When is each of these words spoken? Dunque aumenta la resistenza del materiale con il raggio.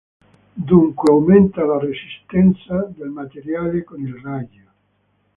Dunque 0.69 1.11
aumenta 1.11 1.63
la 1.63 1.77
resistenza 1.77 2.85
del 2.97 3.09
materiale 3.09 3.83
con 3.83 4.01
il 4.01 4.19
raggio. 4.23 4.71